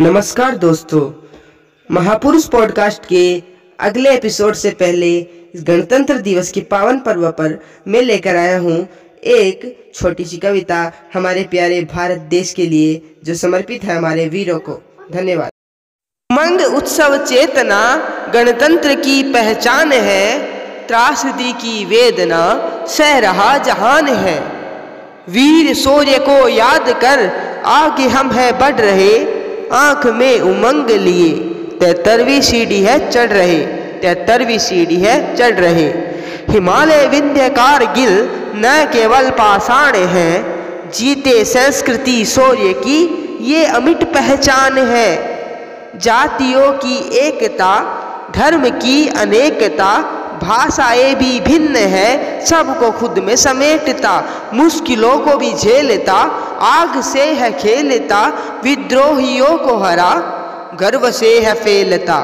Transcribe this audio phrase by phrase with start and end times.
[0.00, 1.12] नमस्कार दोस्तों,
[1.90, 3.42] महापुरुष पॉडकास्ट के
[3.80, 5.26] अगले एपिसोड से पहले
[5.56, 7.58] गणतंत्र दिवस के पावन पर्व पर
[7.88, 8.88] मैं लेकर आया हूँ
[9.24, 14.58] एक छोटी सी कविता हमारे प्यारे भारत देश के लिए जो समर्पित है हमारे वीरों
[14.58, 14.82] को।
[15.12, 15.50] धन्यवाद।
[16.32, 17.96] मंग उत्सव चेतना,
[18.34, 20.38] गणतंत्र की पहचान है
[20.86, 22.42] त्रासदी की वेदना
[22.88, 24.40] सह रहा जहान है।
[25.28, 27.30] वीर सूर्य को याद कर
[27.66, 29.31] आगे हम है बढ़ रहे
[29.72, 31.32] आँख में उमंग लिए।
[31.80, 33.58] तेतरवीं सीढ़ी है, चढ़ रहे।
[34.02, 35.88] तेतरवीं सीढ़ी है, चढ़ रहे।
[36.48, 40.42] हिमालय विंध्य कारगिल न केवल पाषाण है,
[40.90, 45.32] जीते संस्कृति शौर्य की ये अमिट पहचान है।
[45.96, 47.98] जातियों की एकता,
[48.36, 56.14] धर्म की अनेकता, भाषाएँ भी भिन्न है, सबको खुद में समेटता, मुश्किलों को भी झेलता,
[56.60, 58.20] आग से है खेलता
[58.62, 60.12] विद्रोहियों को हरा,
[60.80, 62.20] गर्व से है फेलता।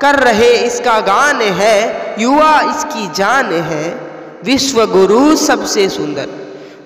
[0.00, 4.00] कर रहे इसका गान है, युवा इसकी जान है।
[4.44, 6.28] विश्व गुरु सबसे सुंदर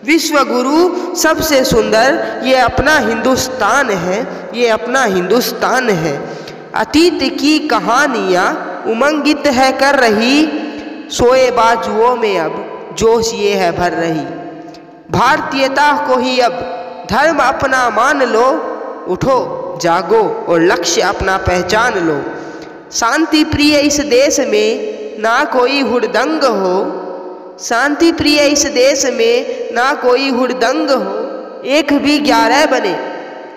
[0.04, 6.27] विश्व गुरु सबसे सुंदर, ये अपना हिंदुस्तान है, ये अपना हिंदुस्तान है।
[6.74, 10.46] अतीत की कहानियाँ उमंगित है कर रही,
[11.10, 12.54] सोए बाजुओं में अब
[12.98, 14.24] जोश ये है भर रही।
[15.10, 16.52] भारतीयता को ही अब
[17.10, 18.71] धर्म अपना मान लो
[19.08, 22.20] उठो, जागो और लक्ष्य अपना पहचान लो।
[22.92, 26.77] शांति प्रिय इस देश में ना कोई हुड़दंग हो।
[27.61, 32.97] शांति प्रिय इस देश में ना कोई हुड़दंग हो। एक भी ग्यारह बने,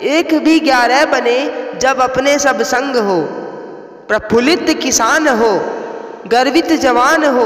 [0.01, 1.37] एक भी ग्यारह बने
[1.79, 3.21] जब अपने सब संग हो।
[4.07, 5.51] प्रफुल्लित किसान हो,
[6.27, 7.45] गर्वित जवान हो।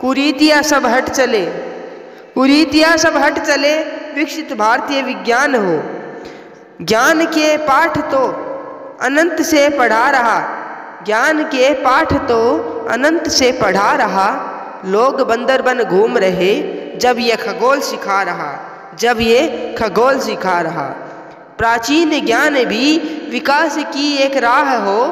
[0.00, 1.44] कुरीतियाँ सब हट चले,
[2.34, 3.78] कुरीतियाँ सब हट चले,
[4.14, 5.82] विकसित भारतीय विज्ञान हो।
[6.82, 8.26] ज्ञान के पाठ तो
[9.00, 10.40] अनंत से पढ़ा रहा।
[11.06, 14.46] ज्ञान के पाठ तो अनंत से पढ़ा रहा।
[14.86, 16.54] लोग बंदर बन घूम रहे,
[16.96, 18.52] जब ये खगोल सिखा रहा,
[18.98, 20.84] जब ये खगोल सिखा रहा।
[21.58, 22.98] प्राचीन ज्ञान भी
[23.30, 25.08] विकास की एक राह हो।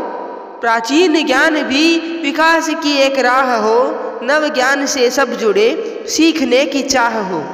[0.60, 3.78] प्राचीन ज्ञान भी विकास की एक राह हो।
[4.22, 5.68] नव ज्ञान से सब जुड़े,
[6.08, 7.44] सीखने की चाह हो।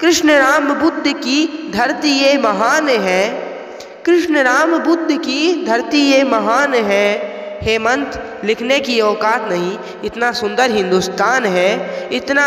[0.00, 3.22] कृष्ण राम बुद्ध की धरती ये महान है।
[4.06, 7.32] कृष्ण राम बुद्ध की धरती ये महान है।
[7.62, 12.46] हेमंत, लिखने की औकात नहीं, इतना सुंदर हिंदुस्तान है। इतना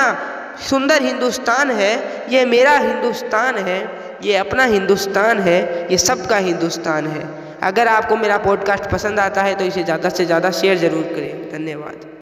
[0.69, 1.93] सुंदर हिंदुस्तान है,
[2.31, 3.79] ये मेरा हिंदुस्तान है,
[4.23, 7.25] ये अपना हिंदुस्तान है, ये सबका हिंदुस्तान है।
[7.63, 11.51] अगर आपको मेरा पॉडकास्ट पसंद आता है तो इसे ज़्यादा से ज़्यादा शेयर ज़रूर करें।
[11.51, 12.16] धन्यवाद।